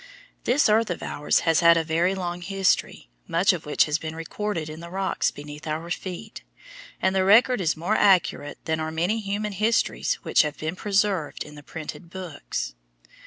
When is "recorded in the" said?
4.15-4.89